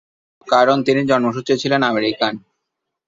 [0.47, 2.33] কারণ তিনি জন্মসূত্রে ছিলেন আমেরিকান।